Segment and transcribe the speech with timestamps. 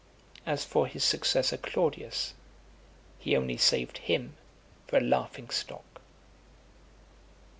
[0.47, 2.33] As for his successor Claudius,
[3.19, 4.33] he only saved him
[4.87, 6.01] for a laughing stock.